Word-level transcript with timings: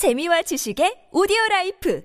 재미와 0.00 0.40
지식의 0.40 1.10
오디오 1.12 1.36
라이프 1.50 2.00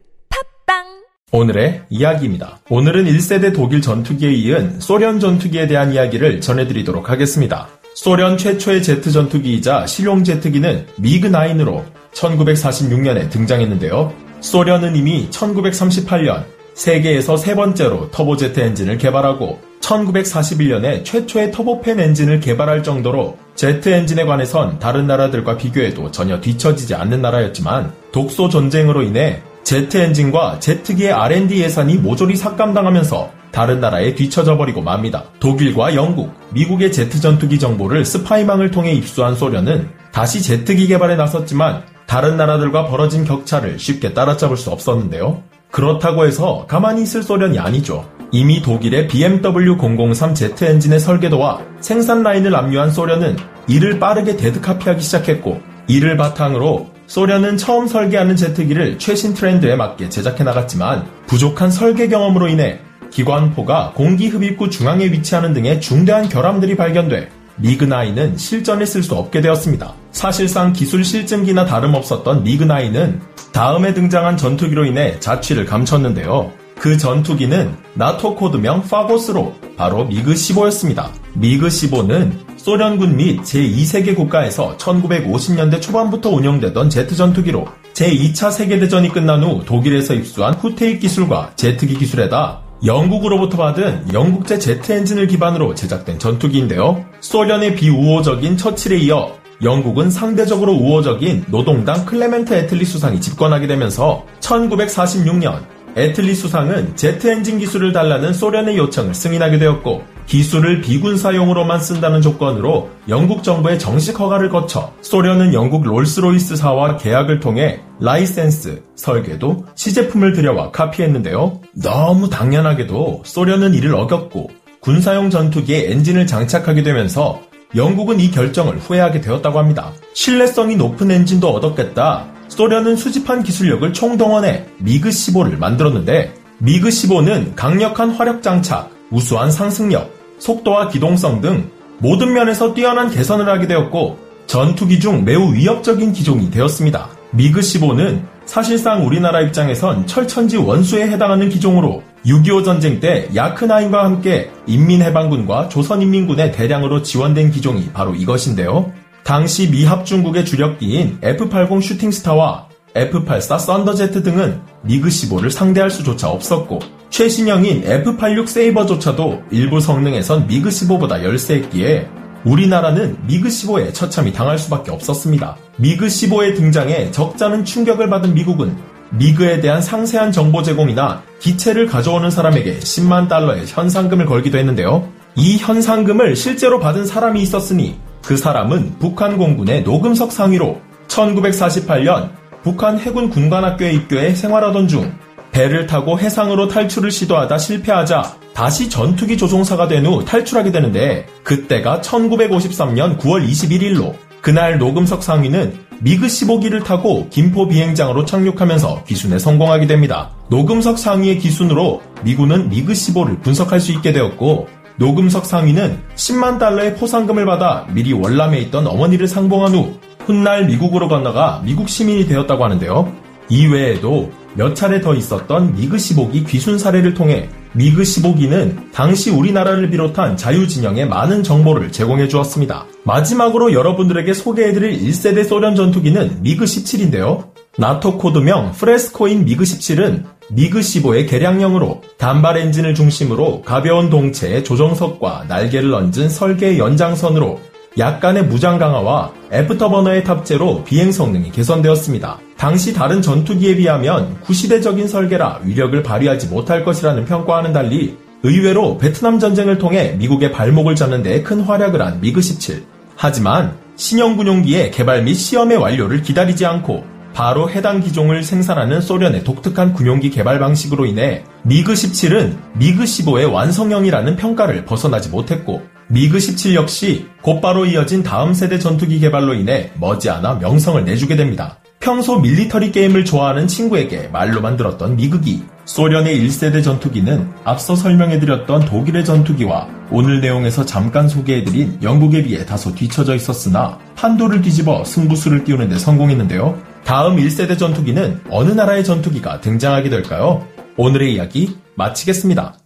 팟빵 0.66 0.84
오늘의 1.32 1.84
이야기입니다. 1.90 2.60
오늘은 2.70 3.06
1세대 3.06 3.56
독일 3.56 3.82
전투기에 3.82 4.34
이은 4.34 4.82
소련 4.82 5.22
전투기에 5.22 5.68
대한 5.68 5.94
이야기를 5.94 6.42
전해드리도록 6.42 7.10
하겠습니다. 7.10 7.70
소련 7.94 8.38
최초의 8.38 8.84
제트 8.84 9.12
전투기이자 9.12 9.86
실용 9.86 10.26
제트기는 10.26 10.88
미그9으로 11.00 11.86
1946년에 12.12 13.30
등장했는데요. 13.30 14.14
소련은 14.42 14.98
이미 14.98 15.30
1938년 15.30 16.44
세계에서 16.74 17.38
세 17.38 17.56
번째로 17.56 18.12
터보제트 18.12 18.60
엔진을 18.60 18.98
개발하고 18.98 19.62
1941년에 19.86 21.06
최초의 21.06 21.52
터보팬 21.52 22.00
엔진을 22.00 22.40
개발할 22.40 22.84
정도로 22.84 23.38
제트 23.56 23.90
엔진에 23.90 24.26
관해선 24.26 24.80
다른 24.80 25.08
나라들과 25.08 25.58
비교해도 25.58 26.12
전혀 26.12 26.42
뒤처지지 26.42 26.96
않는 26.96 27.22
나라였지만 27.22 27.94
독소 28.12 28.50
전쟁으로 28.50 29.04
인해 29.04 29.42
제트 29.64 29.98
엔진과 29.98 30.60
제트기의 30.60 31.12
R&D 31.12 31.62
예산이 31.62 31.96
모조리 31.96 32.36
삭감당하면서 32.36 33.32
다른 33.52 33.80
나라에 33.80 34.16
뒤처져 34.16 34.58
버리고 34.58 34.82
맙니다. 34.82 35.24
독일과 35.40 35.96
영국, 35.96 36.34
미국의 36.52 36.92
제트 36.92 37.22
전투기 37.22 37.58
정보를 37.58 38.04
스파이망을 38.04 38.70
통해 38.72 38.92
입수한 38.92 39.36
소련은 39.36 39.90
다시 40.12 40.42
제트기 40.42 40.88
개발에 40.88 41.16
나섰지만 41.16 41.84
다른 42.06 42.38
나라들과 42.38 42.88
벌어진 42.88 43.24
격차를 43.24 43.80
쉽게 43.80 44.14
따라잡을 44.14 44.58
수 44.58 44.72
없었는데요. 44.72 45.42
그렇다고 45.72 46.26
해서 46.26 46.66
가만히 46.68 47.04
있을 47.04 47.24
소련이 47.24 47.58
아니죠. 47.60 48.06
이미 48.36 48.62
독일의 48.62 49.08
BMW 49.08 49.78
003Z 49.78 50.62
엔진의 50.62 51.00
설계도와 51.00 51.62
생산 51.80 52.22
라인을 52.22 52.54
압류한 52.54 52.92
소련은 52.92 53.38
이를 53.70 53.98
빠르게 53.98 54.36
데드카피하기 54.36 55.02
시작했고 55.02 55.62
이를 55.88 56.18
바탕으로 56.18 56.90
소련은 57.08 57.56
처음 57.56 57.88
설계하는 57.88 58.36
제트기를 58.36 59.00
최신 59.00 59.34
트렌드에 59.34 59.78
맞게 59.78 60.10
제작해 60.10 60.44
나갔지만 60.44 61.08
부족한 61.28 61.72
설계 61.72 62.10
경험으로 62.10 62.50
인해 62.50 62.82
기관포가 63.10 63.94
공기 63.96 64.28
흡입구 64.28 64.70
중앙에 64.70 65.06
위치하는 65.06 65.54
등의 65.54 65.80
중대한 65.80 66.28
결함들이 66.28 66.76
발견돼 66.76 67.30
미그9은 67.64 68.38
실전에 68.38 68.86
쓸 68.86 69.02
수 69.02 69.16
없게 69.16 69.40
되었습니다. 69.40 69.94
사실상 70.12 70.74
기술 70.74 71.06
실증기나 71.06 71.64
다름없었던 71.64 72.44
미그9은 72.44 73.22
다음에 73.54 73.94
등장한 73.94 74.36
전투기로 74.36 74.84
인해 74.84 75.18
자취를 75.22 75.64
감췄는데요. 75.64 76.65
그 76.86 77.00
전투기는 77.00 77.76
나토 77.96 78.36
코드명 78.36 78.84
파곳으로 78.84 79.56
바로 79.76 80.08
미그15였습니다. 80.08 81.10
미그15는 81.36 82.32
소련군 82.58 83.18
및 83.18 83.42
제2세계 83.42 84.16
국가에서 84.16 84.78
1950년대 84.78 85.82
초반부터 85.82 86.30
운영되던 86.30 86.92
제트 86.92 87.16
전투기로 87.16 87.66
제2차 87.94 88.52
세계대전이 88.52 89.10
끝난 89.10 89.44
후 89.44 89.66
독일에서 89.66 90.14
입수한 90.14 90.54
후퇴익 90.54 91.00
기술과 91.00 91.54
제트기 91.56 91.98
기술에다 91.98 92.62
영국으로부터 92.86 93.58
받은 93.58 94.14
영국제 94.14 94.60
제트 94.60 94.92
엔진을 94.92 95.26
기반으로 95.26 95.74
제작된 95.74 96.20
전투기인데요. 96.20 97.04
소련의 97.20 97.78
비우호적인 97.78 98.58
처칠에 98.58 98.98
이어 98.98 99.36
영국은 99.64 100.12
상대적으로 100.12 100.74
우호적인 100.74 101.46
노동당 101.48 102.06
클레멘트 102.06 102.54
애틀리 102.54 102.86
수상이 102.86 103.20
집권하게 103.22 103.66
되면서 103.66 104.24
1946년 104.42 105.74
애틀리 105.96 106.36
수상은 106.36 106.96
제트 106.96 107.28
엔진 107.28 107.58
기술을 107.58 107.94
달라는 107.94 108.34
소련의 108.34 108.78
요청을 108.78 109.14
승인하게 109.14 109.60
되었고 109.60 110.04
기술을 110.26 110.82
비군사용으로만 110.82 111.80
쓴다는 111.80 112.22
조건으로 112.22 112.90
영국 113.08 113.44
정부의 113.44 113.80
정식 113.80 114.20
허가를 114.20 114.50
거쳐 114.50 114.92
소련은 115.02 115.54
영국 115.54 115.84
롤스로이스사와 115.86 116.98
계약을 116.98 117.40
통해 117.40 117.80
라이센스, 118.00 118.84
설계도, 118.96 119.66
시제품을 119.76 120.34
들여와 120.34 120.72
카피했는데요. 120.72 121.62
너무 121.82 122.30
당연하게도 122.30 123.22
소련은 123.24 123.74
이를 123.74 123.96
어겼고 123.96 124.50
군사용 124.82 125.30
전투기에 125.30 125.92
엔진을 125.92 126.28
장착하게 126.28 126.84
되면서 126.84 127.42
영국은 127.76 128.20
이 128.20 128.32
결정을 128.32 128.78
후회하게 128.78 129.22
되었다고 129.22 129.60
합니다. 129.60 129.92
신뢰성이 130.14 130.76
높은 130.76 131.12
엔진도 131.12 131.50
얻었겠다. 131.50 132.28
소련은 132.48 132.96
수집한 132.96 133.44
기술력을 133.44 133.92
총동원해 133.92 134.66
미그15를 134.82 135.58
만들었는데 135.58 136.34
미그15는 136.62 137.56
강력한 137.56 138.12
화력 138.12 138.42
장착, 138.42 138.92
우수한 139.12 139.52
상승력, 139.52 140.10
속도와 140.40 140.90
기동성 140.90 141.42
등 141.42 141.70
모든 142.00 142.34
면에서 142.34 142.74
뛰어난 142.74 143.10
개선을 143.10 143.50
하게 143.50 143.68
되었고 143.68 144.20
전투기 144.48 145.00
중 145.00 145.26
매우 145.26 145.54
위협적인 145.54 146.14
기종이 146.14 146.52
되었습니다. 146.52 147.10
미그15는 147.36 148.22
사실상 148.46 149.06
우리나라 149.06 149.42
입장에선 149.42 150.08
철천지 150.08 150.58
원수에 150.58 151.08
해당하는 151.08 151.50
기종으로 151.50 152.04
6.25 152.26 152.66
전쟁 152.66 153.00
때 153.00 153.30
야크나인과 153.36 154.04
함께 154.04 154.52
인민해방군과 154.66 155.70
조선인민군에 155.70 156.52
대량으로 156.52 157.04
지원된 157.04 157.52
기종이 157.52 157.92
바로 157.94 158.16
이것인데요. 158.16 158.92
당시 159.24 159.70
미합 159.70 160.06
중국의 160.06 160.46
주력기인 160.46 161.20
F-80 161.22 161.82
슈팅스타와 161.82 162.68
F-84 162.96 163.60
썬더제트 163.60 164.24
등은 164.24 164.62
미그15를 164.86 165.52
상대할 165.52 165.90
수조차 165.90 166.30
없었고 166.30 166.80
최신형인 167.10 167.84
F-86 167.86 168.48
세이버조차도 168.48 169.44
일부 169.52 169.80
성능에선 169.80 170.48
미그15보다 170.48 171.24
열세했기에 171.24 172.08
우리나라는 172.46 173.18
미그15에 173.28 173.94
처참히 173.94 174.32
당할 174.32 174.58
수밖에 174.60 174.92
없었습니다. 174.92 175.58
미그15의 175.80 176.56
등장에 176.56 177.12
적잖은 177.12 177.66
충격을 177.66 178.10
받은 178.10 178.34
미국은 178.34 178.78
미그에 179.12 179.60
대한 179.62 179.82
상세한 179.82 180.32
정보 180.32 180.64
제공이나 180.64 181.24
기체를 181.40 181.88
가져오는 181.88 182.30
사람에게 182.30 182.80
10만 182.80 183.28
달러의 183.30 183.66
현상금을 183.68 184.26
걸기도 184.26 184.58
했는데요. 184.58 185.08
이 185.36 185.58
현상금을 185.58 186.36
실제로 186.36 186.80
받은 186.80 187.06
사람이 187.06 187.42
있었으니 187.42 188.00
그 188.24 188.38
사람은 188.38 188.96
북한 189.00 189.38
공군의 189.38 189.84
노금석 189.84 190.32
상위로 190.32 190.82
1948년 191.08 192.32
북한 192.64 192.98
해군 193.00 193.30
군관학교에 193.30 193.94
입교해 193.94 194.34
생활하던 194.34 194.88
중 194.88 195.14
배를 195.52 195.86
타고 195.88 196.20
해상으로 196.20 196.68
탈출을 196.68 197.12
시도하다 197.12 197.58
실패하자 197.58 198.36
다시 198.54 198.90
전투기 198.90 199.38
조종사가 199.38 199.88
된 199.88 200.06
후 200.06 200.26
탈출하게 200.26 200.72
되는데 200.72 201.28
그때가 201.44 202.02
1953년 202.02 203.18
9월 203.20 203.48
21일로 203.48 204.14
그날 204.42 204.78
노금석 204.78 205.24
상위는 205.24 205.85
미그 206.02 206.28
15기를 206.28 206.84
타고 206.84 207.28
김포 207.30 207.68
비행장으로 207.68 208.26
착륙하면서 208.26 209.04
기순에 209.06 209.40
성공하게 209.40 209.88
됩니다. 209.88 210.32
노금석 210.50 211.00
상위의 211.00 211.40
기순으로 211.40 212.02
미군은 212.24 212.70
미그 212.70 212.94
15를 212.94 213.42
분석할 213.42 213.80
수 213.80 213.92
있게 213.92 214.12
되었고 214.12 214.68
노금석 214.98 215.46
상위는 215.46 216.00
10만 216.16 216.60
달러의 216.60 216.96
포상금을 216.96 217.46
받아 217.46 217.86
미리 217.94 218.14
월남에 218.14 218.60
있던 218.62 218.88
어머니를 218.88 219.28
상봉한 219.28 219.74
후 219.74 219.94
훗날 220.26 220.66
미국으로 220.66 221.08
건너가 221.08 221.62
미국 221.64 221.90
시민이 221.90 222.28
되었다고 222.28 222.64
하는데요. 222.64 223.12
이외에도 223.50 224.32
몇 224.56 224.74
차례 224.74 225.02
더 225.02 225.14
있었던 225.14 225.76
미그 225.76 225.98
15기 225.98 226.48
귀순 226.48 226.80
사례를 226.80 227.14
통해 227.14 227.50
미그 227.74 228.02
15기는 228.02 228.92
당시 228.94 229.30
우리나라를 229.30 229.90
비롯한 229.90 230.38
자유진영에 230.38 231.06
많은 231.06 231.44
정보를 231.44 231.92
제공해 231.92 232.28
주었습니다. 232.28 232.86
마지막으로 233.06 233.74
여러분들에게 233.74 234.34
소개해드릴 234.34 235.00
1세대 235.00 235.48
소련 235.48 235.76
전투기는 235.76 236.42
미그 236.42 236.66
17인데요. 236.66 237.50
나토 237.78 238.18
코드명 238.18 238.72
프레스코인 238.72 239.46
미그 239.46 239.64
17은 239.64 240.24
미그 240.50 240.80
15의 240.80 241.30
개량형으로 241.30 242.02
단발 242.18 242.58
엔진을 242.58 242.96
중심으로 242.96 243.62
가벼운 243.62 244.10
동체에 244.10 244.64
조정석과 244.64 245.46
날개를 245.48 245.94
얹은 245.94 246.30
설계의 246.30 246.80
연장선으로 246.80 247.60
약간의 247.98 248.46
무장 248.46 248.78
강화와 248.80 249.32
애프터버너의 249.52 250.24
탑재로 250.24 250.84
비행 250.84 251.12
성능이 251.12 251.52
개선되었습니다. 251.52 252.40
당시 252.58 252.94
다른 252.94 253.22
전투기에 253.22 253.76
비하면 253.76 254.42
구시대적인 254.42 255.08
설계라 255.08 255.62
위력을 255.64 256.02
발휘하지 256.02 256.48
못할 256.48 256.84
것이라는 256.84 257.26
평가와는 257.26 257.72
달리 257.72 258.18
의외로 258.44 258.98
베트남 258.98 259.40
전쟁을 259.40 259.78
통해 259.78 260.16
미국의 260.18 260.52
발목을 260.52 260.96
잡는 260.96 261.24
데 261.24 261.44
큰 261.44 261.62
활약을 261.62 262.02
한 262.02 262.20
미그 262.20 262.42
17. 262.42 262.95
하지만 263.16 263.78
신형 263.96 264.38
군용기의 264.38 264.92
개발 264.92 265.24
및 265.24 265.36
시험의 265.36 265.78
완료를 265.78 266.22
기다리지 266.22 266.66
않고 266.66 267.06
바로 267.34 267.70
해당 267.70 268.00
기종을 268.00 268.44
생산하는 268.44 269.02
소련의 269.02 269.44
독특한 269.44 269.94
군용기 269.94 270.30
개발 270.30 270.60
방식으로 270.60 271.06
인해 271.06 271.44
미그 271.64 271.94
17은 271.94 272.56
미그 272.76 273.04
15의 273.04 273.52
완성형이라는 273.52 274.36
평가를 274.38 274.86
벗어나지 274.86 275.30
못했고 275.30 275.82
미그 276.08 276.40
17 276.40 276.76
역시 276.76 277.28
곧바로 277.42 277.86
이어진 277.86 278.24
다음 278.24 278.54
세대 278.54 278.80
전투기 278.80 279.20
개발로 279.20 279.54
인해 279.54 279.92
머지않아 280.00 280.56
명성을 280.56 281.04
내주게 281.04 281.36
됩니다. 281.36 281.80
평소 282.06 282.38
밀리터리 282.40 282.92
게임을 282.92 283.26
좋아하는 283.26 283.68
친구에게 283.68 284.28
말로 284.28 284.62
만 284.62 284.78
들었던 284.78 285.16
미그기. 285.16 285.64
소련의 285.86 286.40
1세대 286.40 286.84
전투기는 286.84 287.52
앞서 287.64 287.96
설명해드렸던 287.96 288.86
독일의 288.86 289.26
전투기와 289.26 289.90
오늘 290.12 290.40
내용에서 290.40 290.86
잠깐 290.86 291.28
소개해드린 291.28 291.98
영국에 292.04 292.44
비해 292.44 292.64
다소 292.64 292.94
뒤처져 292.94 293.34
있었으나 293.34 293.98
판도를 294.16 294.62
뒤집어 294.62 295.04
승부수를 295.04 295.64
띄우는 295.64 295.90
데 295.90 295.98
성공했는데요. 295.98 296.80
다음 297.04 297.38
1세대 297.38 297.76
전투기는 297.76 298.42
어느 298.52 298.70
나라의 298.70 299.04
전투기가 299.04 299.62
등장하게 299.62 300.10
될까요? 300.10 300.64
오늘의 300.98 301.34
이야기 301.34 301.76
마치겠습니다. 301.96 302.85